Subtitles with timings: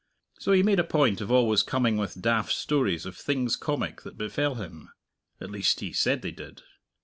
[0.39, 4.17] So he made a point of always coming with daft stories of things comic that
[4.17, 4.89] befell him
[5.39, 6.63] at least, he said they did.